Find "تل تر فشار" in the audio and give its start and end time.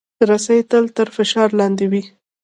0.69-1.49